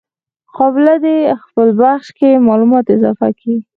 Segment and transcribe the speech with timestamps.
[0.57, 2.07] قابله دي د خپل بخش
[2.47, 3.55] معلومات اضافه کي.